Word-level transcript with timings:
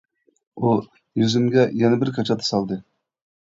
ئۇ 0.61 0.71
يۈزۈمگە 1.23 1.67
يەنە 1.83 2.01
بىر 2.05 2.13
كاچات 2.17 2.47
سالدى. 2.49 2.81